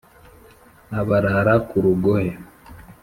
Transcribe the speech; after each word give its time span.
abarara 0.99 1.53
ku 1.67 1.75
rugohe 1.83 2.31